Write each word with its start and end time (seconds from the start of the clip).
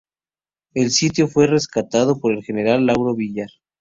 El 0.73 0.89
sitio 0.89 1.27
fue 1.27 1.45
rescatado 1.45 2.19
por 2.19 2.33
el 2.33 2.43
general 2.43 2.87
Lauro 2.87 3.13
Villar. 3.13 3.49